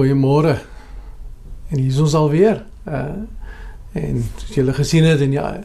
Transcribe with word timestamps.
Goeiemôre. 0.00 0.54
En 1.68 1.76
hier 1.76 1.90
is 1.92 1.98
ons 2.00 2.14
alweer. 2.16 2.64
Uh 2.88 3.28
en 3.90 4.20
as 4.38 4.54
julle 4.54 4.72
gesien 4.72 5.02
het 5.04 5.18
in 5.20 5.32
die 5.34 5.40
uh, 5.42 5.64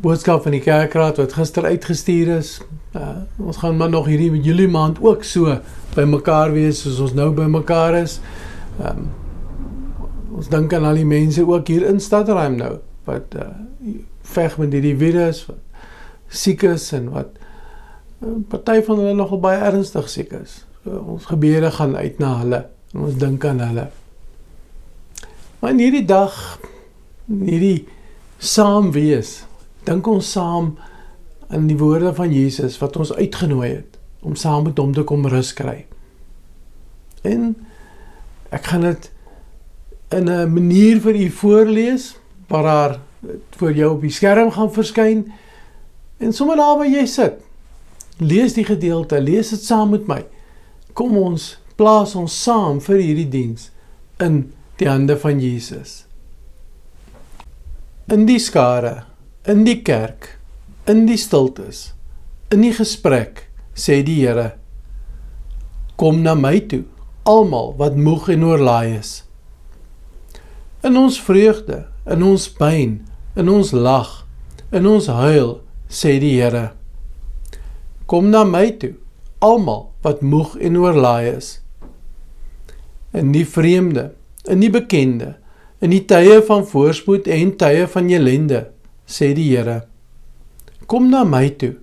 boodskap 0.00 0.46
van 0.46 0.54
die 0.56 0.62
kerkraad 0.64 1.18
wat 1.20 1.34
gister 1.36 1.66
uitgestuur 1.68 2.30
is, 2.38 2.54
uh 2.96 3.20
ons 3.36 3.60
gaan 3.60 3.76
maar 3.76 3.92
nog 3.92 4.08
hierdie 4.08 4.40
Julie 4.42 4.66
maand 4.72 4.96
ook 5.04 5.22
so 5.28 5.58
by 5.94 6.06
mekaar 6.08 6.50
wees 6.56 6.80
soos 6.82 6.98
ons 7.04 7.14
nou 7.14 7.28
by 7.36 7.46
mekaar 7.52 7.98
is. 8.00 8.16
Um 8.80 9.10
ons 10.34 10.48
dink 10.50 10.74
aan 10.74 10.88
al 10.88 10.98
die 10.98 11.06
mense 11.06 11.44
ook 11.46 11.70
hier 11.70 11.84
in 11.86 12.00
Stadreim 12.02 12.56
nou 12.58 12.72
wat 13.06 13.36
uh 13.36 13.52
veg 14.32 14.56
met 14.58 14.74
hierdie 14.74 14.96
virus, 15.04 15.44
wat 15.46 15.84
siek 16.28 16.64
is 16.72 16.88
en 16.96 17.12
wat 17.12 17.38
uh, 18.24 18.34
party 18.50 18.80
van 18.88 19.04
hulle 19.04 19.14
nogal 19.20 19.44
baie 19.46 19.62
ernstig 19.68 20.10
siek 20.10 20.34
is. 20.40 20.64
So, 20.82 21.04
ons 21.14 21.30
gebede 21.30 21.70
gaan 21.76 21.94
uit 22.00 22.18
na 22.18 22.32
hulle 22.40 22.64
ons 22.94 23.16
dink 23.20 23.44
aan 23.44 23.60
hulle. 23.60 23.88
Maar 25.58 25.74
in 25.74 25.82
hierdie 25.82 26.04
dag, 26.04 26.34
in 27.28 27.44
hierdie 27.48 27.86
saam 28.38 28.92
wees, 28.94 29.42
dink 29.84 30.06
ons 30.06 30.30
saam 30.32 30.76
aan 31.48 31.66
die 31.68 31.78
woorde 31.78 32.12
van 32.14 32.32
Jesus 32.32 32.78
wat 32.82 32.96
ons 33.00 33.12
uitgenooi 33.12 33.68
het 33.70 33.98
om 34.20 34.36
saam 34.36 34.64
met 34.68 34.78
hom 34.78 34.92
te 34.94 35.04
kom 35.06 35.26
rus 35.30 35.52
kry. 35.56 35.86
En 37.26 37.54
ek 38.54 38.70
gaan 38.70 38.86
dit 38.86 39.10
in 40.14 40.28
'n 40.28 40.52
manier 40.52 41.00
vir 41.00 41.14
u 41.14 41.30
voorlees 41.30 42.16
waar 42.48 42.62
daar 42.62 43.00
vir 43.58 43.72
jou 43.72 43.94
op 43.94 44.00
die 44.00 44.10
skerm 44.10 44.50
gaan 44.50 44.72
verskyn 44.72 45.32
en 46.18 46.32
sommer 46.32 46.56
daar 46.56 46.78
waar 46.78 46.88
jy 46.88 47.06
sit. 47.06 47.34
Lees 48.18 48.54
die 48.54 48.64
gedeelte, 48.64 49.20
lees 49.20 49.50
dit 49.50 49.64
saam 49.64 49.90
met 49.90 50.06
my. 50.06 50.24
Kom 50.92 51.16
ons 51.16 51.58
plaas 51.78 52.16
ons 52.18 52.34
saam 52.34 52.80
vir 52.82 52.98
hierdie 52.98 53.28
diens 53.30 53.68
in 54.24 54.48
die 54.80 54.88
hande 54.90 55.14
van 55.22 55.38
Jesus. 55.38 56.02
In 58.10 58.24
die 58.26 58.40
skare, 58.42 59.04
in 59.46 59.62
die 59.66 59.78
kerk, 59.86 60.32
in 60.90 61.04
die 61.06 61.18
stiltes, 61.20 61.92
in 62.50 62.64
die 62.66 62.72
gesprek, 62.74 63.44
sê 63.78 64.00
die 64.02 64.16
Here: 64.24 64.56
Kom 66.00 66.18
na 66.24 66.34
my 66.34 66.56
toe, 66.66 66.82
almal 67.22 67.76
wat 67.78 67.94
moeg 67.94 68.26
en 68.34 68.48
oorlaai 68.48 68.96
is. 68.96 69.12
In 70.82 70.98
ons 70.98 71.20
vreugde, 71.22 71.84
in 72.10 72.26
ons 72.26 72.48
pyn, 72.58 72.98
in 73.38 73.52
ons 73.52 73.70
lag, 73.76 74.24
in 74.74 74.88
ons 74.88 75.06
huil, 75.20 75.54
sê 75.86 76.16
die 76.18 76.34
Here: 76.40 76.72
Kom 78.10 78.32
na 78.34 78.42
my 78.42 78.66
toe, 78.82 78.96
almal 79.38 79.92
wat 80.02 80.26
moeg 80.26 80.58
en 80.58 80.82
oorlaai 80.82 81.36
is 81.36 81.54
in 83.12 83.32
die 83.32 83.46
vreemde, 83.46 84.12
in 84.48 84.60
die 84.60 84.70
bekende, 84.72 85.36
in 85.80 85.92
die 85.94 86.04
tye 86.08 86.40
van 86.46 86.66
voorspoed 86.66 87.28
en 87.30 87.54
tye 87.60 87.86
van 87.90 88.10
ellende, 88.12 88.66
sê 89.08 89.32
die 89.36 89.48
Here. 89.52 89.82
Kom 90.88 91.10
na 91.12 91.24
my 91.24 91.48
toe, 91.60 91.74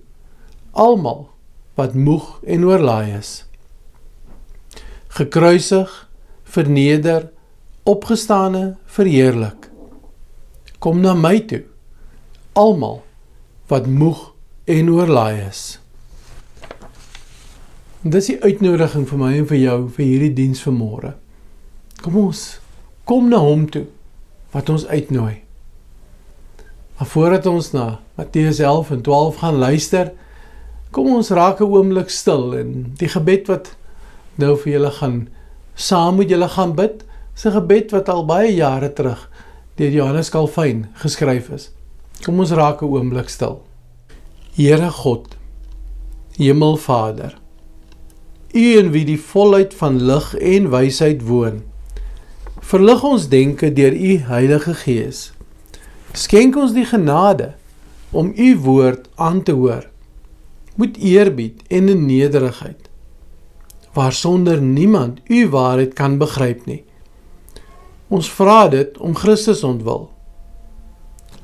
almal 0.72 1.28
wat 1.78 1.94
moeg 1.94 2.36
en 2.46 2.66
oorlaai 2.66 3.16
is. 3.18 3.44
Gekruisig, 5.16 5.90
verneder, 6.44 7.30
opgestane, 7.86 8.76
verheerlik. 8.86 9.70
Kom 10.78 11.00
na 11.00 11.14
my 11.16 11.38
toe, 11.48 11.62
almal 12.58 13.02
wat 13.70 13.86
moeg 13.86 14.32
en 14.66 14.90
oorlaai 14.92 15.46
is. 15.46 15.78
Dis 18.04 18.26
die 18.28 18.36
uitnodiging 18.42 19.06
vir 19.08 19.18
my 19.18 19.32
en 19.38 19.46
vir 19.48 19.56
jou 19.56 19.76
vir 19.96 20.04
hierdie 20.04 20.34
diens 20.36 20.60
vanmôre. 20.60 21.14
Kom 22.02 22.16
ons 22.20 22.58
kom 23.06 23.30
na 23.30 23.38
hom 23.38 23.64
toe 23.70 23.86
wat 24.52 24.68
ons 24.68 24.84
uitnooi. 24.86 25.40
Maar 26.98 27.08
voordat 27.08 27.46
ons 27.46 27.70
na 27.72 27.86
Matteus 28.18 28.58
11 28.58 28.90
en 28.90 29.02
12 29.02 29.36
gaan 29.36 29.58
luister, 29.62 30.12
kom 30.90 31.08
ons 31.14 31.30
raak 31.30 31.60
'n 31.60 31.70
oomblik 31.72 32.10
stil 32.10 32.54
en 32.58 32.92
die 32.98 33.08
gebed 33.08 33.48
wat 33.48 33.76
nou 34.36 34.56
vir 34.56 34.72
julle 34.72 34.90
gaan 34.90 35.28
saam 35.74 36.16
met 36.16 36.28
julle 36.28 36.48
gaan 36.48 36.74
bid, 36.74 37.04
is 37.34 37.46
'n 37.46 37.52
gebed 37.52 37.90
wat 37.92 38.08
al 38.08 38.24
baie 38.26 38.54
jare 38.54 38.92
terug 38.92 39.30
deur 39.76 39.90
Johannes 39.90 40.30
Calvin 40.30 40.86
geskryf 40.94 41.50
is. 41.50 41.70
Kom 42.24 42.40
ons 42.40 42.50
raak 42.50 42.82
'n 42.82 42.86
oomblik 42.86 43.28
stil. 43.28 43.62
Here 44.54 44.90
God, 44.90 45.36
Hemelvader, 46.36 47.36
U 48.52 48.64
in 48.78 48.90
wie 48.94 49.04
die 49.08 49.20
volheid 49.20 49.74
van 49.74 49.98
lig 50.02 50.34
en 50.34 50.70
wysheid 50.70 51.22
woon. 51.26 51.62
Verlig 52.66 53.02
ons 53.04 53.28
denke 53.28 53.72
deur 53.72 53.94
U 53.94 54.16
Heilige 54.30 54.74
Gees. 54.82 55.30
Skenk 56.16 56.56
ons 56.56 56.74
die 56.74 56.86
genade 56.88 57.52
om 58.10 58.32
U 58.32 58.48
woord 58.64 59.08
aan 59.14 59.42
te 59.42 59.52
hoor. 59.52 59.86
Met 60.76 60.96
eerbied 60.96 61.62
en 61.68 61.88
in 61.88 62.06
nederigheid. 62.06 62.88
Waar 63.92 64.12
sonder 64.12 64.60
niemand 64.60 65.20
U 65.28 65.48
waarheid 65.48 65.94
kan 65.94 66.18
begryp 66.18 66.66
nie. 66.66 66.82
Ons 68.08 68.30
vra 68.30 68.68
dit 68.68 68.98
om 68.98 69.16
Christus 69.16 69.64
ontwil. 69.66 70.06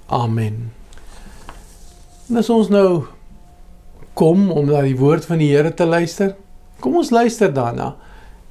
Amen. 0.06 0.70
En 2.28 2.38
as 2.38 2.50
ons 2.52 2.69
nou 2.70 3.04
kom 4.14 4.50
om 4.50 4.69
na 4.69 4.82
die 4.84 4.96
woord 4.98 5.26
van 5.26 5.40
die 5.42 5.50
Here 5.50 5.72
te 5.74 5.86
luister, 5.88 6.36
Kom 6.82 6.97
ons 6.98 7.12
luister 7.15 7.53
daarna. 7.54 7.93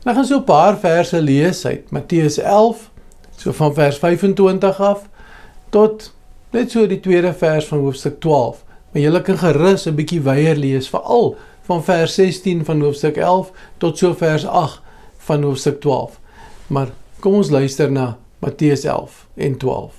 Nou 0.05 0.15
gaan 0.15 0.25
so 0.25 0.37
'n 0.39 0.43
paar 0.43 0.77
verse 0.79 1.21
lees 1.21 1.65
uit 1.65 1.91
Matteus 1.91 2.37
11, 2.37 2.89
so 3.37 3.51
van 3.51 3.73
vers 3.73 3.97
25 3.97 4.79
af 4.79 5.09
tot 5.69 6.13
net 6.51 6.71
so 6.71 6.87
die 6.87 6.99
tweede 6.99 7.33
vers 7.33 7.65
van 7.65 7.79
hoofstuk 7.79 8.19
12. 8.19 8.63
Maar 8.91 9.01
julle 9.01 9.21
kan 9.21 9.37
gerus 9.37 9.85
'n 9.87 9.95
bietjie 9.95 10.21
weier 10.21 10.55
lees, 10.55 10.89
veral 10.89 11.35
van 11.61 11.83
vers 11.83 12.15
16 12.15 12.65
van 12.65 12.81
hoofstuk 12.81 13.17
11 13.17 13.51
tot 13.77 13.97
so 13.97 14.13
vers 14.13 14.45
8 14.45 14.81
van 15.17 15.43
hoofstuk 15.43 15.81
12. 15.81 16.19
Maar 16.67 16.87
kom 17.19 17.33
ons 17.33 17.49
luister 17.49 17.91
na 17.91 18.17
Matteus 18.39 18.83
11 18.83 19.27
en 19.35 19.57
12. 19.57 19.93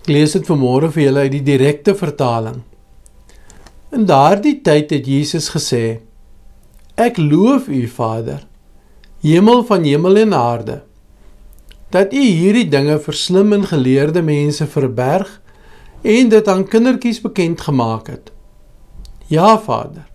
Ek 0.00 0.06
lees 0.06 0.32
dit 0.32 0.46
vanmôre 0.46 0.90
vir 0.90 1.02
julle 1.02 1.18
uit 1.18 1.32
die 1.32 1.42
direkte 1.42 1.94
vertaling. 1.94 2.62
In 3.92 4.04
daardie 4.04 4.60
tyd 4.60 4.90
het 4.90 5.06
Jesus 5.06 5.48
gesê: 5.48 6.00
Ek 6.98 7.14
loof 7.16 7.68
U, 7.70 7.86
Vader, 7.86 8.40
hemel 9.22 9.60
van 9.64 9.84
hemel 9.86 10.16
en 10.18 10.32
aarde, 10.34 10.80
dat 11.94 12.10
U 12.12 12.22
hierdie 12.22 12.66
dinge 12.68 12.96
vir 13.04 13.14
slim 13.14 13.52
en 13.54 13.66
geleerde 13.70 14.22
mense 14.26 14.66
verberg 14.66 15.30
en 16.02 16.32
dit 16.32 16.48
aan 16.50 16.64
kindertjies 16.66 17.20
bekend 17.22 17.62
gemaak 17.62 18.10
het. 18.10 18.32
Ja, 19.30 19.54
Vader, 19.62 20.08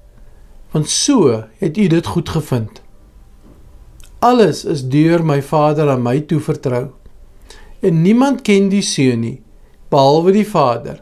want 0.76 0.90
so 0.90 1.46
het 1.62 1.80
U 1.80 1.88
dit 1.88 2.06
goed 2.06 2.34
gevind. 2.36 2.82
Alles 4.20 4.66
is 4.68 4.84
deur 4.84 5.24
my 5.24 5.40
Vader 5.42 5.88
aan 5.90 6.04
my 6.04 6.20
toe 6.28 6.42
vertrou. 6.44 6.90
En 7.80 8.02
niemand 8.02 8.44
ken 8.44 8.68
die 8.68 8.84
Seun 8.84 9.24
nie 9.24 9.40
behalwe 9.88 10.36
die 10.36 10.48
Vader. 10.48 11.00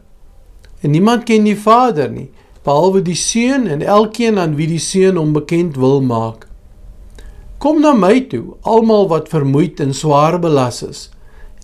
En 0.81 0.93
niemand 0.93 1.25
ken 1.25 1.49
die 1.49 1.57
Vader 1.57 2.09
nie 2.11 2.29
behalwe 2.65 3.01
die 3.05 3.17
seun 3.17 3.67
en 3.67 3.81
elkeen 3.81 4.39
aan 4.39 4.55
wie 4.59 4.69
die 4.69 4.81
seun 4.81 5.17
hom 5.17 5.33
bekend 5.33 5.77
wil 5.81 6.01
maak. 6.01 6.45
Kom 7.61 7.81
na 7.81 7.93
my 7.93 8.19
toe, 8.29 8.55
almal 8.65 9.07
wat 9.09 9.29
vermoeid 9.29 9.81
en 9.83 9.93
swaar 9.93 10.39
belas 10.41 10.81
is, 10.85 11.01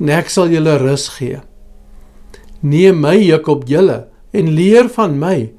en 0.02 0.12
ek 0.13 0.30
sal 0.30 0.52
julle 0.53 0.78
rus 0.81 1.08
gee. 1.18 1.40
Neem 2.62 3.02
my 3.02 3.16
juk 3.18 3.50
op 3.50 3.66
julle 3.69 4.03
en 4.34 4.53
leer 4.53 4.90
van 4.94 5.18
my, 5.22 5.52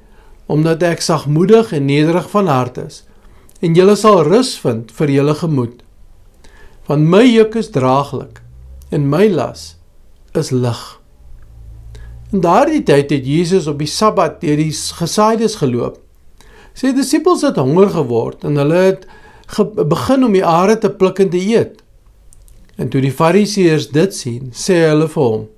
omdat 0.47 0.82
ek 0.87 1.03
sagmoedig 1.04 1.72
en 1.75 1.88
nederig 1.91 2.31
van 2.31 2.50
hart 2.50 2.78
is, 2.82 3.03
en 3.61 3.75
julle 3.75 3.96
sal 3.99 4.23
rus 4.26 4.55
vind 4.62 4.93
vir 4.94 5.14
julle 5.19 5.34
gemoed. 5.38 5.82
Want 6.87 7.11
my 7.11 7.25
juk 7.26 7.58
is 7.58 7.73
draaglik 7.75 8.41
en 8.94 9.11
my 9.11 9.26
las 9.29 9.75
is 10.38 10.50
lig. 10.55 10.97
In 12.28 12.42
daardie 12.44 12.82
tyd 12.84 13.08
het 13.10 13.25
Jesus 13.25 13.66
op 13.70 13.78
die 13.80 13.88
Sabbat 13.88 14.42
deur 14.42 14.58
die 14.60 14.72
gesaaides 14.72 15.54
geloop. 15.62 15.96
Sy 16.76 16.92
disippels 16.92 17.42
het 17.46 17.56
honger 17.56 17.88
geword 17.94 18.44
en 18.44 18.60
hulle 18.60 18.82
het 18.90 19.06
begin 19.88 20.26
om 20.26 20.36
die 20.36 20.44
are 20.44 20.76
te 20.76 20.90
pluk 20.92 21.22
en 21.25 21.32
te 21.32 21.40
eet. 21.40 21.80
En 22.76 22.92
toe 22.92 23.00
die 23.00 23.14
Fariseërs 23.14 23.88
dit 23.94 24.14
sien, 24.14 24.52
sê 24.52 24.84
hulle 24.90 25.08
vir 25.08 25.25
hom: 25.25 25.48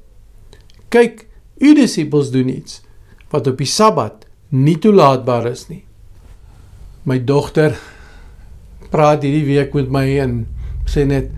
"Kyk, 0.94 1.26
u 1.58 1.74
disippels 1.74 2.30
doen 2.30 2.48
iets 2.48 2.80
wat 3.34 3.50
op 3.50 3.58
die 3.58 3.66
Sabbat 3.66 4.24
nie 4.50 4.78
toelaatbaar 4.78 5.50
is 5.50 5.66
nie." 5.68 5.84
My 7.04 7.18
dogter 7.18 7.74
praat 8.90 9.26
hierdie 9.26 9.44
week 9.44 9.74
met 9.74 9.90
my 9.90 10.06
en 10.22 10.46
sê 10.86 11.04
net 11.04 11.30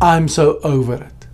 I'm 0.00 0.28
so 0.28 0.60
over 0.62 1.02
it. 1.02 1.26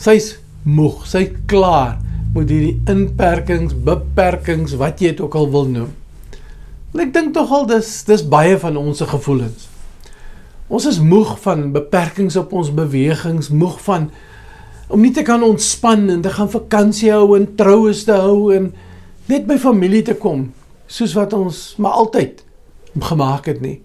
Sy's 0.00 0.38
moeg, 0.64 1.04
sy's 1.06 1.36
klaar 1.46 2.00
met 2.34 2.50
hierdie 2.50 2.76
inperkings, 2.90 3.74
beperkings, 3.74 4.76
wat 4.78 5.02
jy 5.02 5.14
dit 5.14 5.22
ook 5.24 5.34
al 5.34 5.50
wil 5.50 5.66
noem. 5.70 5.90
En 6.94 7.02
ek 7.04 7.12
dink 7.14 7.34
tog 7.34 7.50
al 7.54 7.66
dis 7.70 7.90
dis 8.06 8.22
baie 8.26 8.56
van 8.58 8.78
ons 8.78 8.98
se 8.98 9.06
gevoelens. 9.06 9.68
Ons 10.70 10.86
is 10.86 11.00
moeg 11.02 11.34
van 11.42 11.70
beperkings 11.74 12.36
op 12.38 12.52
ons 12.54 12.70
bewegings, 12.74 13.50
moeg 13.50 13.78
van 13.86 14.10
om 14.90 15.02
nie 15.02 15.12
te 15.14 15.22
kan 15.26 15.42
ontspan 15.46 16.08
en 16.10 16.22
te 16.22 16.30
gaan 16.34 16.50
vakansie 16.50 17.12
hou 17.14 17.36
en 17.36 17.46
troues 17.58 18.02
te 18.06 18.14
hou 18.14 18.50
en 18.54 18.72
net 19.30 19.46
by 19.46 19.58
familie 19.62 20.02
te 20.06 20.16
kom 20.18 20.48
soos 20.90 21.14
wat 21.14 21.34
ons 21.36 21.60
maar 21.78 21.94
altyd 22.02 22.42
gemaak 22.98 23.46
het 23.46 23.60
nie. 23.62 23.78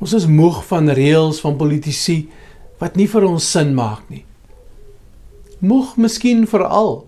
Ons 0.00 0.16
is 0.16 0.26
moeg 0.26 0.62
van 0.66 0.88
reëls 0.88 1.40
van 1.44 1.58
politici 1.60 2.24
wat 2.80 2.96
nie 2.96 3.06
vir 3.08 3.28
ons 3.28 3.44
sin 3.44 3.74
maak 3.76 4.08
nie. 4.08 4.24
Moeg 5.62 5.94
miskien 5.94 6.42
veral 6.50 7.04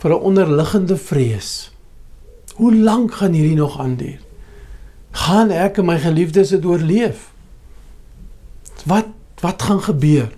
vir 0.00 0.10
'n 0.14 0.22
onderliggende 0.30 0.96
vrees. 0.96 1.70
Hoe 2.56 2.74
lank 2.74 3.14
gaan 3.14 3.32
hierdie 3.32 3.56
nog 3.56 3.78
aanduur? 3.78 4.20
Gaan 5.10 5.50
ek 5.50 5.78
en 5.78 5.84
my 5.84 5.98
geliefdes 5.98 6.48
dit 6.48 6.64
oorleef? 6.64 7.30
Wat 8.84 9.06
wat 9.40 9.62
gaan 9.62 9.82
gebeur? 9.82 10.32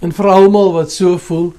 En 0.00 0.12
vir 0.12 0.26
almal 0.26 0.72
wat 0.72 0.90
so 0.90 1.18
voel, 1.18 1.52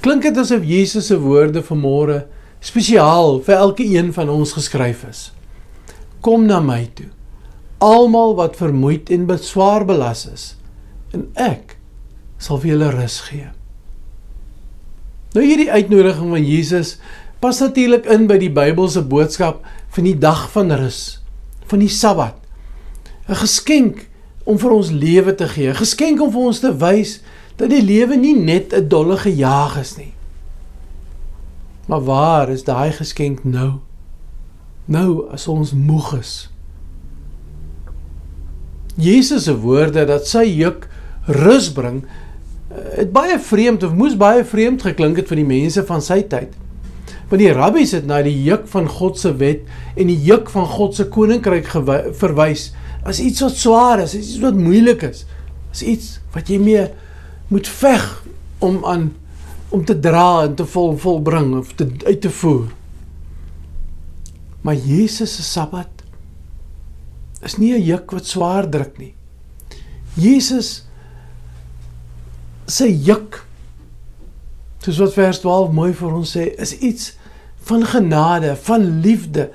klink 0.00 0.22
dit 0.22 0.36
asof 0.36 0.64
Jesus 0.64 1.06
se 1.06 1.18
woorde 1.20 1.62
vanmôre 1.62 2.26
spesiaal 2.60 3.40
vir 3.40 3.54
elke 3.54 3.84
een 3.84 4.12
van 4.12 4.28
ons 4.28 4.52
geskryf 4.52 5.04
is. 5.08 5.32
Kom 6.20 6.46
na 6.46 6.60
my 6.60 6.90
toe, 6.94 7.08
almal 7.78 8.34
wat 8.34 8.56
vermoeid 8.56 9.10
en 9.10 9.26
beswaar 9.26 9.84
belas 9.84 10.26
is, 10.26 10.56
en 11.12 11.30
ek 11.34 11.79
sal 12.40 12.60
vir 12.62 12.72
julle 12.74 12.90
rus 12.94 13.20
gee. 13.28 13.48
Nou 15.36 15.44
hierdie 15.44 15.70
uitnodiging 15.70 16.32
van 16.32 16.46
Jesus 16.46 16.96
pas 17.40 17.60
natuurlik 17.62 18.08
in 18.10 18.26
by 18.28 18.36
die 18.40 18.52
Bybelse 18.52 19.04
boodskap 19.06 19.62
van 19.94 20.06
die 20.08 20.16
dag 20.18 20.48
van 20.52 20.72
rus, 20.76 21.20
van 21.70 21.84
die 21.84 21.92
Sabbat. 21.92 22.36
'n 23.28 23.38
Geskenk 23.44 24.08
om 24.44 24.58
vir 24.58 24.72
ons 24.74 24.90
lewe 24.90 25.34
te 25.34 25.48
gee, 25.48 25.70
'n 25.70 25.78
geskenk 25.78 26.20
om 26.20 26.32
vir 26.32 26.40
ons 26.40 26.60
te 26.60 26.72
wys 26.76 27.20
dat 27.56 27.70
die 27.70 27.82
lewe 27.82 28.16
nie 28.16 28.34
net 28.34 28.72
'n 28.74 28.88
dolle 28.88 29.16
gejaag 29.16 29.78
is 29.80 29.96
nie. 29.96 30.12
Maar 31.86 32.04
waar 32.04 32.48
is 32.50 32.64
daai 32.64 32.92
geskenk 32.92 33.44
nou? 33.44 33.80
Nou 34.86 35.30
as 35.32 35.48
ons 35.48 35.72
moeg 35.72 36.18
is. 36.18 36.50
Jesus 38.96 39.44
se 39.44 39.56
woorde 39.58 40.04
dat 40.04 40.26
sy 40.26 40.44
juk 40.44 40.88
rus 41.26 41.72
bring, 41.72 42.04
het 42.96 43.12
baie 43.12 43.38
vreemd 43.38 43.82
of 43.86 43.94
moes 43.94 44.16
baie 44.18 44.44
vreemd 44.44 44.82
geklink 44.82 45.16
het 45.16 45.28
vir 45.30 45.42
die 45.42 45.48
mense 45.48 45.84
van 45.86 46.02
sy 46.02 46.22
tyd. 46.22 46.54
Want 47.30 47.42
die 47.42 47.52
rabbies 47.54 47.92
het 47.94 48.06
na 48.10 48.22
die 48.26 48.34
juk 48.42 48.66
van 48.72 48.88
God 48.90 49.18
se 49.18 49.30
wet 49.38 49.62
en 49.94 50.10
die 50.10 50.18
juk 50.26 50.50
van 50.50 50.66
God 50.66 50.96
se 50.98 51.06
koninkryk 51.06 51.68
verwys 52.18 52.70
as 53.06 53.20
iets 53.22 53.40
wat 53.44 53.56
swaar 53.56 54.02
is, 54.02 54.16
iets 54.18 54.40
wat 54.42 54.58
moeilik 54.58 55.04
is, 55.06 55.24
as 55.70 55.82
iets 55.86 56.18
wat 56.34 56.50
jy 56.50 56.58
mee 56.60 56.88
moet 57.50 57.68
veg 57.80 58.04
om 58.60 58.82
aan 58.84 59.10
om 59.70 59.84
te 59.86 59.94
dra 59.94 60.42
en 60.48 60.56
te 60.58 60.66
vol 60.66 60.96
volbring 60.98 61.52
of 61.60 61.68
te 61.78 61.86
uit 62.02 62.20
te 62.20 62.30
voer. 62.40 62.72
Maar 64.66 64.74
Jesus 64.74 65.36
se 65.36 65.44
Sabbat 65.46 66.02
is 67.46 67.56
nie 67.56 67.72
'n 67.74 67.82
juk 67.82 68.10
wat 68.10 68.26
swaar 68.26 68.68
druk 68.68 68.98
nie. 68.98 69.14
Jesus 70.14 70.89
se 72.70 72.88
juk 73.04 73.42
soos 74.80 75.00
wat 75.02 75.16
vers 75.16 75.40
12 75.42 75.72
mooi 75.76 75.90
vir 75.96 76.12
ons 76.14 76.36
sê, 76.36 76.46
is 76.56 76.72
iets 76.78 77.12
van 77.68 77.84
genade, 77.86 78.54
van 78.64 78.86
liefde, 79.04 79.50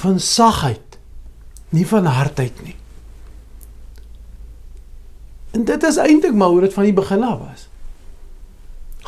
van 0.00 0.20
sagheid, 0.20 0.96
nie 1.68 1.84
van 1.88 2.08
hardheid 2.08 2.62
nie. 2.64 2.76
En 5.52 5.66
dit 5.68 5.82
is 5.84 6.00
eintlik 6.00 6.34
maar 6.34 6.48
hoe 6.48 6.64
dit 6.64 6.72
van 6.72 6.88
die 6.88 6.96
begin 6.96 7.22
af 7.22 7.38
was. 7.38 7.66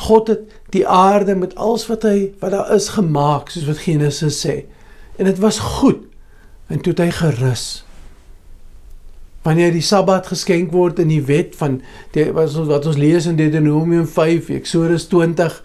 God 0.05 0.27
het 0.27 0.51
die 0.69 0.87
aarde 0.87 1.35
met 1.35 1.55
alles 1.55 1.87
wat 1.89 2.03
hy 2.05 2.33
wat 2.39 2.51
daar 2.53 2.73
is 2.75 2.91
gemaak, 2.93 3.49
soos 3.49 3.65
wat 3.65 3.81
Genesis 3.87 4.37
sê. 4.45 4.59
En 5.17 5.25
dit 5.25 5.39
was 5.41 5.59
goed. 5.59 6.03
En 6.67 6.81
toe 6.81 6.93
het 6.93 7.01
hy 7.01 7.11
gerus. 7.15 7.84
Wanneer 9.45 9.75
die 9.75 9.83
Sabbat 9.85 10.31
geskenk 10.31 10.71
word 10.73 10.99
in 11.03 11.11
die 11.13 11.21
wet 11.27 11.53
van 11.59 11.79
die, 12.15 12.31
wat 12.33 12.55
ons 12.57 12.69
wat 12.71 12.87
ons 12.89 12.97
lees 12.97 13.27
in 13.29 13.37
Deuteronomium 13.37 14.07
5, 14.09 14.49
Eksodus 14.57 15.05
20, 15.11 15.59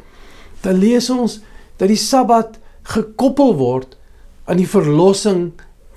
dan 0.61 0.81
lees 0.83 1.09
ons 1.13 1.39
dat 1.81 1.89
die 1.89 2.01
Sabbat 2.01 2.59
gekoppel 2.93 3.55
word 3.57 3.97
aan 4.45 4.61
die 4.61 4.69
verlossing 4.69 5.53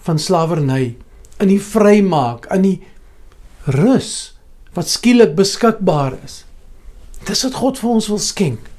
van 0.06 0.19
slawerny, 0.19 0.95
aan 1.44 1.51
die 1.51 1.59
vrymaak, 1.59 2.47
aan 2.53 2.63
die 2.63 2.77
rus 3.75 4.33
wat 4.77 4.89
skielik 4.89 5.36
beskikbaar 5.38 6.15
is. 6.24 6.44
Dis 7.27 7.44
wat 7.47 7.59
God 7.59 7.79
vir 7.79 7.91
ons 7.94 8.09
wil 8.12 8.21
skenk. 8.24 8.69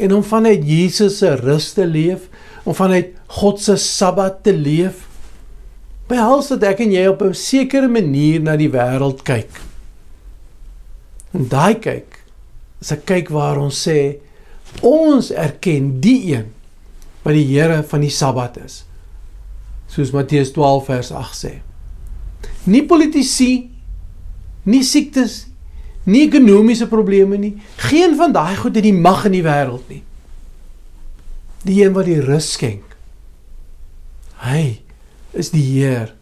En 0.00 0.14
om 0.16 0.24
vanuit 0.24 0.62
Jesus 0.64 1.18
se 1.20 1.32
rus 1.40 1.72
te 1.76 1.84
leef, 1.88 2.28
om 2.64 2.76
vanuit 2.76 3.12
God 3.40 3.60
se 3.60 3.76
Sabbat 3.80 4.42
te 4.44 4.54
leef, 4.56 5.06
behels 6.10 6.50
dit 6.52 6.64
ek 6.66 6.82
en 6.84 6.92
jy 6.92 7.06
op 7.08 7.22
'n 7.22 7.34
sekere 7.34 7.88
manier 7.88 8.40
na 8.40 8.56
die 8.56 8.70
wêreld 8.70 9.22
kyk. 9.22 9.60
En 11.32 11.48
daai 11.48 11.78
kyk 11.78 12.18
is 12.80 12.92
'n 12.92 13.04
kyk 13.04 13.28
waar 13.28 13.58
ons 13.58 13.88
sê 13.88 14.18
ons 14.82 15.30
erken 15.30 16.00
die 16.00 16.34
een 16.34 16.52
wat 17.22 17.34
die 17.34 17.46
Here 17.46 17.82
van 17.82 18.00
die 18.00 18.10
Sabbat 18.10 18.56
is. 18.64 18.84
Soos 19.88 20.10
Matteus 20.10 20.52
12 20.52 20.84
vers 20.84 21.10
8 21.12 21.36
sê. 21.44 21.52
Nie 22.64 22.82
politici 22.86 23.70
nie 24.64 24.82
siektes, 24.84 25.46
nie 26.04 26.26
ekonomiese 26.26 26.86
probleme 26.88 27.36
nie. 27.36 27.56
Geen 27.76 28.16
van 28.16 28.32
daai 28.32 28.56
goed 28.56 28.74
het 28.74 28.84
die 28.84 28.96
mag 28.96 29.24
in 29.24 29.32
die 29.32 29.44
wêreld 29.44 29.88
nie. 29.88 30.02
Die 31.64 31.84
een 31.84 31.92
wat 31.92 32.04
die 32.04 32.20
rus 32.20 32.52
skenk. 32.52 32.96
Hy 34.40 34.80
is 35.32 35.52
die 35.54 35.64
Heer 35.64 36.14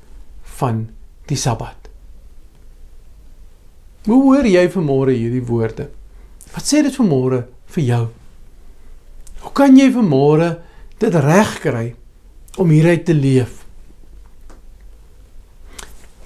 van 0.58 0.88
die 1.28 1.36
Sabbat. 1.36 1.88
Hoe 4.08 4.22
hoor 4.24 4.46
jy 4.48 4.64
vanmôre 4.72 5.12
hierdie 5.16 5.44
woorde? 5.44 5.90
Wat 6.54 6.64
sê 6.64 6.82
dit 6.84 6.94
vanmôre 6.94 7.44
vir 7.74 7.84
jou? 7.84 8.02
Hoe 9.44 9.54
kan 9.54 9.76
jy 9.76 9.90
vanmôre 9.92 10.54
dit 10.98 11.14
regkry 11.14 11.92
om 12.58 12.72
hieruit 12.72 13.04
te 13.06 13.14
leef? 13.14 13.58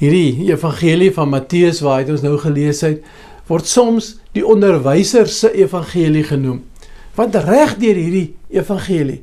hierdie 0.02 0.50
evangelie 0.50 1.12
van 1.14 1.30
Matteus 1.30 1.80
waar 1.84 2.00
hy 2.02 2.16
ons 2.16 2.24
nou 2.24 2.34
gelees 2.42 2.82
het, 2.82 3.02
word 3.46 3.68
soms 3.70 4.16
die 4.34 4.42
onderwyser 4.42 5.28
se 5.30 5.52
evangelie 5.54 6.24
genoem. 6.26 6.62
Want 7.14 7.36
reg 7.44 7.76
deur 7.78 7.98
hierdie 7.98 8.32
evangelie 8.50 9.20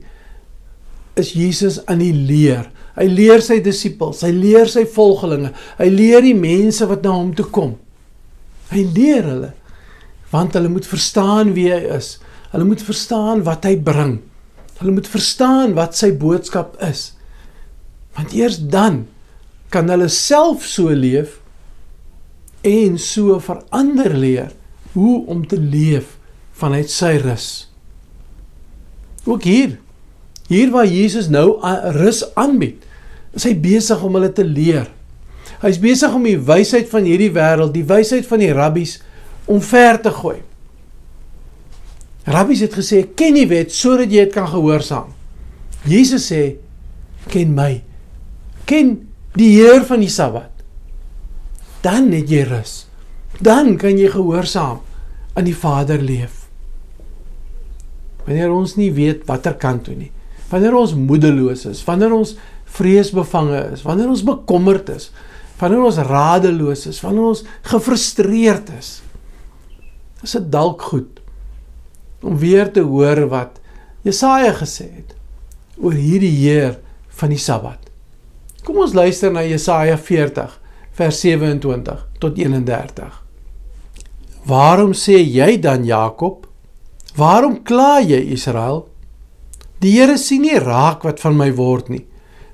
is 1.20 1.34
Jesus 1.36 1.82
aan 1.90 2.00
die 2.00 2.14
leer. 2.14 2.70
Hy 3.00 3.08
leer 3.08 3.40
sy 3.44 3.62
disippels, 3.64 4.26
hy 4.28 4.34
leer 4.36 4.68
sy 4.68 4.84
volgelinge, 4.92 5.54
hy 5.80 5.88
leer 5.88 6.26
die 6.26 6.36
mense 6.36 6.84
wat 6.90 7.06
na 7.06 7.14
hom 7.16 7.32
toe 7.38 7.48
kom. 7.48 7.78
Hy 8.74 8.84
leer 8.96 9.24
hulle 9.28 9.54
want 10.30 10.54
hulle 10.54 10.70
moet 10.70 10.86
verstaan 10.86 11.56
wie 11.56 11.72
hy 11.74 11.80
is. 11.96 12.20
Hulle 12.52 12.68
moet 12.70 12.84
verstaan 12.86 13.40
wat 13.48 13.64
hy 13.66 13.74
bring. 13.82 14.20
Hulle 14.78 14.94
moet 14.94 15.08
verstaan 15.10 15.74
wat 15.78 15.98
sy 15.98 16.12
boodskap 16.14 16.76
is. 16.86 17.16
Want 18.14 18.36
eers 18.38 18.60
dan 18.62 19.08
kan 19.74 19.90
hulle 19.90 20.10
self 20.14 20.68
so 20.70 20.94
leef 20.94 21.40
en 22.68 23.00
so 23.02 23.40
verander 23.42 24.14
leer 24.14 24.54
hoe 24.94 25.24
om 25.32 25.42
te 25.48 25.58
leef 25.58 26.18
vanuit 26.60 26.92
sy 26.92 27.16
rus. 27.24 27.48
Ook 29.26 29.46
hier, 29.48 29.78
hier 30.50 30.72
waar 30.74 30.88
Jesus 30.90 31.30
nou 31.32 31.60
rus 31.98 32.24
aanbied, 32.40 32.86
is 33.36 33.46
hy 33.46 33.54
besig 33.60 34.02
om 34.04 34.16
hulle 34.18 34.32
te 34.34 34.46
leer. 34.46 34.88
Hy's 35.60 35.80
besig 35.82 36.14
om 36.16 36.24
die 36.24 36.38
wysheid 36.38 36.90
van 36.92 37.08
hierdie 37.08 37.32
wêreld, 37.36 37.74
die 37.76 37.86
wysheid 37.88 38.28
van 38.30 38.40
die 38.40 38.54
rabbies 38.56 39.00
omver 39.50 40.00
te 40.02 40.14
gooi. 40.14 40.40
Rabbies 42.30 42.62
het 42.62 42.74
gesê, 42.74 43.08
"Ken 43.16 43.34
die 43.34 43.48
wet 43.48 43.72
sodat 43.72 44.12
jy 44.12 44.26
dit 44.26 44.34
kan 44.34 44.48
gehoorsaam." 44.48 45.14
Jesus 45.86 46.32
sê, 46.32 46.56
"Ken 47.28 47.54
my. 47.54 47.84
Ken 48.66 49.10
die 49.34 49.50
Heer 49.60 49.86
van 49.86 50.00
die 50.00 50.10
Sabbat. 50.10 50.52
Dan 51.82 52.12
het 52.12 52.30
jy 52.30 52.44
rus. 52.50 52.88
Dan 53.40 53.78
kan 53.78 53.98
jy 53.98 54.10
gehoorsaam 54.12 54.82
aan 55.34 55.48
die 55.48 55.56
Vader 55.56 56.02
leef. 56.02 56.48
Wanneer 58.26 58.52
ons 58.52 58.76
nie 58.76 58.92
weet 58.94 59.24
watter 59.30 59.56
kant 59.56 59.86
toe 59.88 59.96
nie. 59.96 60.12
Wanneer 60.50 60.76
ons 60.76 60.96
moedeloos 60.98 61.68
is, 61.70 61.84
wanneer 61.86 62.14
ons 62.14 62.36
vreesbevange 62.78 63.64
is, 63.74 63.84
wanneer 63.88 64.12
ons 64.12 64.26
bekommerd 64.26 64.90
is, 64.94 65.10
wanneer 65.60 65.84
ons 65.90 66.00
radeloos 66.08 66.86
is, 66.90 67.02
wanneer 67.04 67.32
ons 67.34 67.44
gefrustreerd 67.72 68.72
is. 68.78 69.00
Is 70.24 70.36
dit 70.38 70.50
dalk 70.52 70.84
goed 70.92 71.22
om 72.22 72.36
weer 72.40 72.68
te 72.72 72.84
hoor 72.84 73.26
wat 73.32 73.62
Jesaja 74.04 74.52
gesê 74.58 74.90
het 74.92 75.16
oor 75.80 75.96
hierdie 75.96 76.34
Heer 76.36 76.80
van 77.20 77.32
die 77.32 77.40
Sabbat 77.40 77.90
Kom 78.70 78.84
ons 78.84 78.94
luister 78.94 79.32
na 79.34 79.42
Jesaja 79.48 79.96
40 79.98 80.52
vers 81.00 81.20
27 81.24 82.02
tot 82.22 82.36
31. 82.38 83.16
Waarom 84.46 84.92
sê 84.94 85.16
jy 85.24 85.56
dan 85.64 85.88
Jakob? 85.88 86.44
Waarom 87.18 87.62
kla 87.64 88.00
jy 88.04 88.20
Israel? 88.36 88.84
Die 89.82 89.96
Here 89.96 90.20
sien 90.20 90.44
nie 90.44 90.60
raak 90.60 91.06
wat 91.08 91.24
van 91.24 91.40
my 91.40 91.50
word 91.56 91.90
nie. 91.90 92.04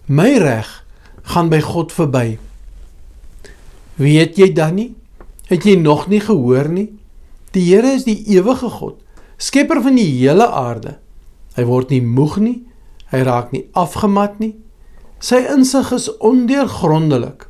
My 0.05 0.37
reg 0.37 0.67
gaan 1.33 1.49
by 1.49 1.59
God 1.65 1.93
verby. 1.95 2.37
Weet 3.97 4.37
jy 4.37 4.51
dan 4.53 4.75
nie? 4.77 4.91
Het 5.49 5.65
jy 5.65 5.75
nog 5.81 6.05
nie 6.11 6.19
gehoor 6.21 6.69
nie? 6.69 6.91
Die 7.55 7.63
Here 7.71 7.95
is 7.95 8.03
die 8.05 8.19
ewige 8.35 8.69
God, 8.69 8.99
skepper 9.41 9.81
van 9.81 9.97
die 9.97 10.07
hele 10.19 10.45
aarde. 10.45 10.97
Hy 11.55 11.63
word 11.65 11.93
nie 11.93 12.01
moeg 12.03 12.35
nie, 12.43 12.57
hy 13.09 13.21
raak 13.25 13.53
nie 13.55 13.63
afgemat 13.73 14.37
nie. 14.43 14.53
Sy 15.23 15.39
insig 15.55 15.89
is 15.95 16.09
ondeurgrondelik. 16.19 17.47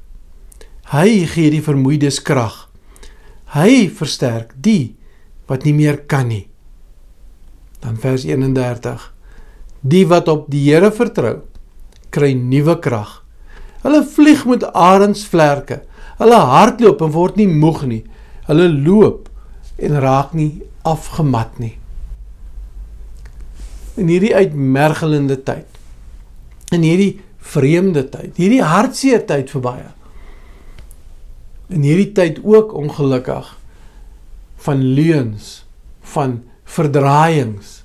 Hy 0.94 1.26
gee 1.28 1.50
die 1.52 1.64
vermoeides 1.66 2.22
krag. 2.24 2.68
Hy 3.56 3.90
versterk 3.90 4.54
die 4.62 4.94
wat 5.50 5.66
nie 5.66 5.74
meer 5.76 5.98
kan 6.08 6.30
nie. 6.30 6.46
Dan 7.82 7.98
vers 8.00 8.24
31. 8.24 9.10
Die 9.82 10.06
wat 10.08 10.30
op 10.32 10.48
die 10.54 10.64
Here 10.70 10.94
vertrou, 10.94 11.42
kry 12.16 12.34
nuwe 12.40 12.78
krag. 12.82 13.20
Hulle 13.84 14.02
vlieg 14.16 14.46
met 14.50 14.66
arensvlerke. 14.72 15.82
Hulle 16.20 16.40
hardloop 16.50 17.04
en 17.04 17.14
word 17.14 17.40
nie 17.40 17.50
moeg 17.52 17.84
nie. 17.90 18.04
Hulle 18.48 18.70
loop 18.72 19.28
en 19.76 20.00
raak 20.02 20.34
nie 20.38 20.64
afgemat 20.88 21.60
nie. 21.60 21.76
In 24.00 24.10
hierdie 24.12 24.34
uitmergelende 24.36 25.38
tyd. 25.44 25.68
In 26.74 26.84
hierdie 26.84 27.20
vreemde 27.46 28.02
tyd, 28.10 28.34
hierdie 28.40 28.64
hartseer 28.66 29.22
tyd 29.30 29.52
vir 29.54 29.64
baie. 29.64 29.90
In 31.70 31.86
hierdie 31.86 32.12
tyd 32.18 32.42
ook 32.46 32.74
ongelukkig 32.78 33.52
van 34.66 34.82
leuns, 34.98 35.62
van 36.16 36.40
verdraaiings. 36.66 37.82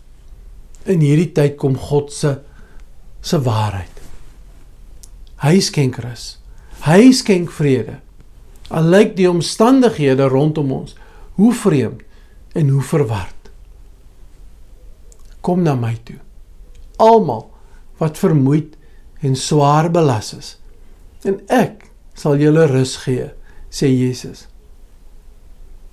In 0.89 1.05
hierdie 1.05 1.31
tyd 1.37 1.59
kom 1.61 1.77
God 1.77 2.13
se 2.13 2.39
se 3.21 3.37
waarheid. 3.45 4.00
Hy 5.41 5.61
skenk 5.65 5.99
rus. 6.05 6.37
Hy 6.85 7.13
skenk 7.17 7.53
vrede. 7.53 7.99
Al 8.71 8.91
lyk 8.93 9.15
die 9.19 9.29
omstandighede 9.31 10.29
rondom 10.31 10.73
ons 10.73 10.97
hoe 11.41 11.53
vreemd 11.57 12.05
en 12.53 12.69
hoe 12.69 12.83
verward. 12.85 13.51
Kom 15.41 15.63
na 15.65 15.75
my 15.75 15.95
toe. 16.05 16.19
Almal 17.01 17.47
wat 18.01 18.19
vermoeid 18.21 18.77
en 19.25 19.37
swaar 19.37 19.91
belas 19.93 20.33
is. 20.37 20.55
En 21.25 21.41
ek 21.53 21.87
sal 22.17 22.41
julle 22.41 22.67
rus 22.69 22.97
gee, 23.05 23.31
sê 23.73 23.89
Jesus. 23.89 24.47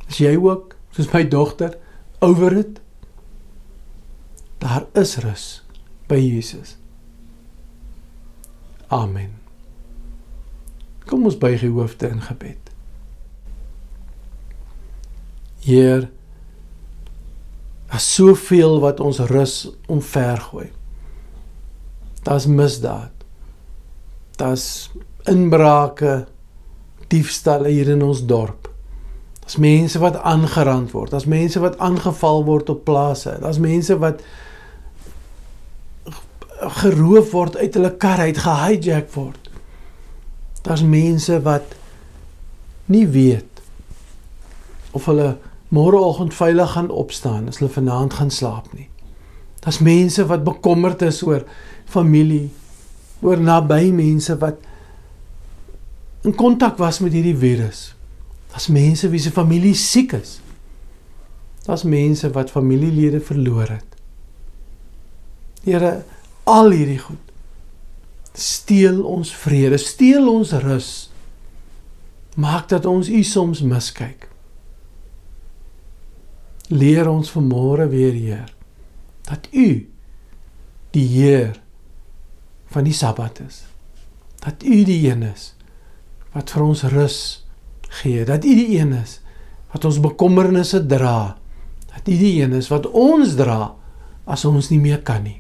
Is 0.07 0.19
jy 0.23 0.35
ook 0.39 0.75
soos 0.95 1.11
my 1.13 1.23
dogter 1.27 1.75
oor 2.23 2.55
dit? 2.55 2.79
Daar 4.63 4.87
is 4.97 5.17
rus 5.23 5.47
by 6.07 6.19
Jesus. 6.19 6.75
Amen. 8.88 9.34
Kom 11.08 11.25
ons 11.27 11.38
buig 11.39 11.62
die 11.63 11.72
hoofde 11.72 12.10
in 12.12 12.22
gebed. 12.22 12.72
Heer, 15.67 16.10
as 17.91 18.08
soveel 18.15 18.79
wat 18.84 19.00
ons 19.03 19.20
rus 19.32 19.56
omvergooi. 19.91 20.70
Daar's 22.27 22.48
misdaad. 22.48 23.12
Daar's 24.39 24.89
inbrake, 25.27 26.27
diefstalle 27.12 27.72
hier 27.72 27.89
in 27.91 28.03
ons 28.03 28.25
dorp. 28.27 28.67
Daar's 29.39 29.58
mense 29.63 30.00
wat 30.00 30.20
aangerand 30.27 30.91
word. 30.91 31.12
Daar's 31.12 31.25
mense 31.25 31.60
wat 31.63 31.77
aangeval 31.79 32.44
word 32.46 32.70
op 32.70 32.84
plase. 32.84 33.38
Daar's 33.41 33.60
mense 33.63 33.96
wat 33.98 34.24
geroof 36.57 37.31
word 37.31 37.57
uit 37.57 37.73
hulle 37.77 37.91
kar 37.97 38.19
uit, 38.25 38.37
gehijack 38.37 39.11
word. 39.13 39.49
Daar's 40.65 40.83
mense 40.83 41.41
wat 41.45 41.75
nie 42.85 43.05
weet 43.07 43.61
of 44.95 45.05
hulle 45.05 45.37
môreoggend 45.69 46.33
veilig 46.33 46.71
gaan 46.71 46.89
opstaan 46.89 47.47
as 47.47 47.59
hulle 47.59 47.71
vanaand 47.71 48.13
gaan 48.17 48.31
slaap 48.31 48.71
nie. 48.73 48.87
Daar's 49.63 49.81
mense 49.83 50.25
wat 50.25 50.45
bekommerd 50.47 51.01
is 51.01 51.21
oor 51.27 51.43
familie, 51.85 52.47
oor 53.21 53.39
naby 53.41 53.91
mense 53.91 54.37
wat 54.39 54.63
in 56.23 56.35
kontak 56.35 56.79
was 56.81 56.99
met 57.03 57.13
hierdie 57.15 57.37
virus. 57.37 57.91
Daar's 58.51 58.67
mense 58.73 59.09
wie 59.11 59.21
se 59.21 59.31
familie 59.31 59.75
siek 59.75 60.15
is. 60.17 60.39
Daar's 61.67 61.83
mense 61.83 62.31
wat 62.31 62.51
familielede 62.51 63.19
verloor 63.19 63.67
het. 63.75 63.95
Here, 65.67 65.91
al 66.47 66.71
hierdie 66.71 66.99
goed 67.03 67.27
steel 68.37 69.01
ons 69.01 69.33
vrede, 69.33 69.79
steel 69.81 70.29
ons 70.29 70.53
rus. 70.61 70.91
Maak 72.37 72.69
dat 72.69 72.85
ons 72.85 73.09
U 73.09 73.21
soms 73.25 73.63
miskyk. 73.65 74.27
Leer 76.69 77.09
ons 77.09 77.31
vanmôre 77.33 77.87
weer, 77.89 78.13
Heer, 78.13 78.51
dat 79.25 79.47
U 79.55 79.69
die 80.93 81.07
Heer 81.07 81.55
van 82.73 82.85
die 82.85 82.93
Sabbat 82.93 83.41
is. 83.47 83.63
Dat 84.43 84.61
U 84.63 84.83
die 84.85 85.01
een 85.07 85.25
is 85.31 85.53
wat 86.35 86.51
vir 86.53 86.67
ons 86.67 86.83
rus 86.91 87.19
gee, 88.03 88.21
dat 88.27 88.45
U 88.45 88.53
die 88.53 88.77
een 88.77 88.93
is 88.99 89.17
wat 89.71 89.87
ons 89.87 89.97
bekommernisse 90.03 90.83
dra, 90.85 91.39
dat 91.89 92.05
U 92.05 92.13
die 92.19 92.35
een 92.43 92.53
is 92.59 92.69
wat 92.69 92.85
ons 92.91 93.33
dra 93.39 93.73
as 94.29 94.45
ons 94.45 94.69
nie 94.69 94.83
meer 94.83 95.01
kan 95.07 95.23
nie. 95.25 95.39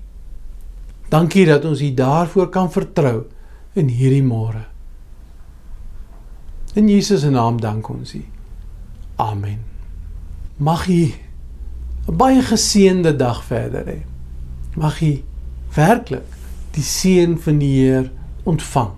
Dankie 1.09 1.45
dat 1.45 1.65
ons 1.65 1.81
U 1.81 1.93
daarvoor 1.93 2.49
kan 2.49 2.71
vertrou 2.71 3.23
in 3.79 3.87
hierdie 3.87 4.23
môre. 4.23 4.65
In 6.75 6.89
Jesus 6.89 7.21
se 7.21 7.29
naam 7.31 7.61
dank 7.61 7.87
ons 7.89 8.13
U. 8.13 8.21
Amen. 9.15 9.63
Mag 10.57 10.87
U 10.87 11.13
'n 12.07 12.17
baie 12.17 12.41
geseënde 12.41 13.15
dag 13.15 13.43
verder 13.43 13.85
hê. 13.85 14.01
Mag 14.75 15.01
U 15.01 15.23
werklik 15.75 16.27
die 16.71 16.83
seën 16.83 17.39
van 17.39 17.57
die 17.57 17.73
Heer 17.79 18.11
ontvang. 18.43 18.91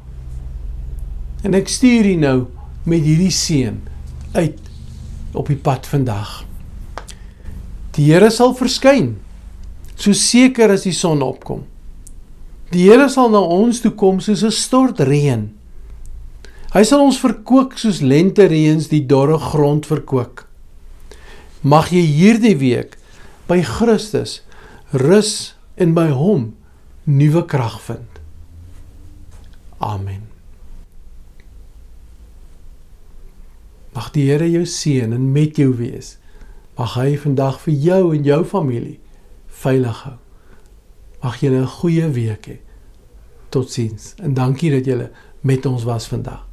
En 1.43 1.53
ek 1.53 1.67
stuur 1.67 2.05
U 2.05 2.15
nou 2.15 2.47
met 2.83 3.01
hierdie 3.01 3.31
seën 3.31 3.81
uit 4.31 4.59
op 5.33 5.47
die 5.47 5.57
pad 5.57 5.87
vandag. 5.87 6.45
Die 7.91 8.11
Here 8.11 8.29
sal 8.29 8.55
verskyn 8.55 9.17
so 9.95 10.13
seker 10.13 10.71
as 10.71 10.83
die 10.87 10.95
son 10.95 11.21
opkom. 11.21 11.65
Die 12.69 12.85
Here 12.85 13.07
sal 13.09 13.31
na 13.33 13.41
ons 13.41 13.81
toe 13.81 13.91
kom 13.97 14.19
soos 14.21 14.43
'n 14.45 14.53
stortreën. 14.53 15.49
Hy 16.69 16.83
sal 16.85 17.01
ons 17.01 17.17
verkoop 17.17 17.73
soos 17.73 18.01
lente 18.01 18.45
reëns 18.45 18.89
die 18.89 19.05
dorre 19.05 19.39
grond 19.39 19.85
verkoop. 19.85 20.45
Mag 21.63 21.89
jy 21.89 22.05
hierdie 22.05 22.57
week 22.57 22.97
by 23.47 23.61
Christus 23.61 24.41
rus 24.93 25.55
en 25.77 25.93
by 25.93 26.09
hom 26.13 26.53
nuwe 27.05 27.45
krag 27.45 27.81
vind. 27.81 28.21
Amen. 29.79 30.29
Mag 33.95 34.11
die 34.13 34.29
Here 34.29 34.45
jou 34.45 34.65
seën 34.65 35.13
en 35.13 35.31
met 35.31 35.57
jou 35.57 35.73
wees. 35.73 36.17
Mag 36.77 36.93
hy 36.93 37.17
vandag 37.17 37.59
vir 37.65 37.73
jou 37.73 38.15
en 38.15 38.23
jou 38.23 38.43
familie 38.45 38.99
veilig 39.47 40.03
hou. 40.05 40.28
Mag 41.21 41.39
julle 41.39 41.61
'n 41.61 41.67
goeie 41.67 42.09
week 42.11 42.45
hê. 42.47 42.57
Totsiens 43.49 44.13
en 44.17 44.33
dankie 44.33 44.71
dat 44.71 44.85
julle 44.85 45.11
met 45.41 45.65
ons 45.65 45.83
was 45.83 46.07
vandag. 46.07 46.48